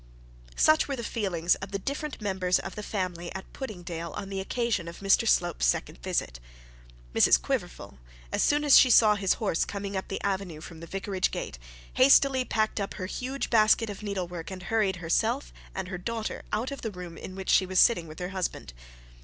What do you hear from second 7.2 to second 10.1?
Quiverful, as soon as she saw his horse coming up